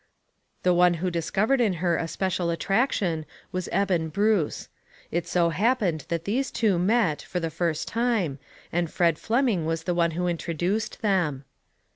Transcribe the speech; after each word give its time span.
The 0.63 0.73
one 0.73 0.95
who 0.95 1.11
discovered 1.11 1.61
in 1.61 1.73
her 1.73 1.95
a 1.95 2.07
special 2.07 2.49
attraction 2.49 3.23
was 3.51 3.69
Eben 3.71 4.09
Bruce. 4.09 4.67
It 5.11 5.27
so 5.27 5.49
happened 5.49 6.05
that 6.09 6.25
these 6.25 6.49
two 6.49 6.79
met, 6.79 7.21
for 7.21 7.39
the 7.39 7.51
first 7.51 7.87
time, 7.87 8.39
and 8.71 8.89
Fred 8.89 9.19
Fleming 9.19 9.63
was 9.67 9.83
the 9.83 9.93
one 9.93 10.09
who 10.17 10.25
introduced 10.27 11.03
them. 11.03 11.45